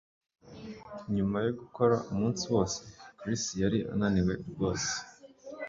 [1.15, 2.77] Nyuma yo gukora umunsi wose
[3.19, 4.91] Chris yari ananiwe rwose